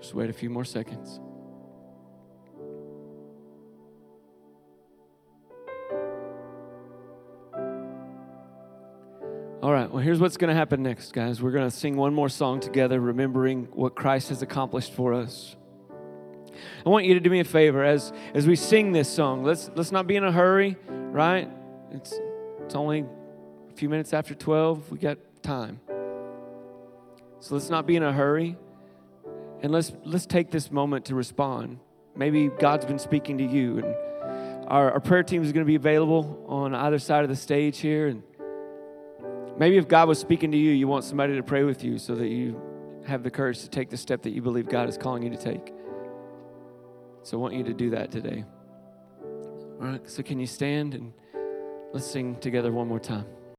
[0.00, 1.18] Just wait a few more seconds.
[9.64, 11.40] All right, well, here's what's going to happen next, guys.
[11.40, 15.56] We're going to sing one more song together, remembering what Christ has accomplished for us.
[16.84, 19.42] I want you to do me a favor as, as we sing this song.
[19.42, 21.48] Let's, let's not be in a hurry, right?
[21.92, 22.12] It's,
[22.62, 23.06] it's only
[23.70, 24.90] a few minutes after 12.
[24.90, 25.80] We got time.
[27.40, 28.58] So let's not be in a hurry.
[29.62, 31.78] And let's, let's take this moment to respond.
[32.14, 33.78] Maybe God's been speaking to you.
[33.78, 33.96] And
[34.68, 37.78] our, our prayer team is going to be available on either side of the stage
[37.78, 38.08] here.
[38.08, 38.22] And
[39.56, 42.14] Maybe if God was speaking to you, you want somebody to pray with you so
[42.16, 42.60] that you
[43.06, 45.36] have the courage to take the step that you believe God is calling you to
[45.36, 45.72] take.
[47.22, 48.44] So I want you to do that today.
[49.22, 51.12] All right, so can you stand and
[51.92, 53.26] let's sing together one more time?